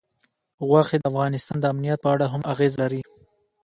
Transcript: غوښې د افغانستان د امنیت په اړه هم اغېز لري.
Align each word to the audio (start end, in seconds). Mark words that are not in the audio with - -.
غوښې 0.67 0.97
د 0.99 1.03
افغانستان 1.11 1.57
د 1.59 1.65
امنیت 1.73 1.99
په 2.01 2.09
اړه 2.13 2.25
هم 2.33 2.41
اغېز 2.51 2.73
لري. 2.81 3.01